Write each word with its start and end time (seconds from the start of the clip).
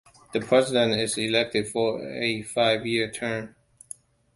The 0.33 0.39
president 0.39 0.99
is 0.99 1.15
elected 1.19 1.67
for 1.67 2.03
a 2.03 2.41
five-year 2.41 3.11
term. 3.11 3.53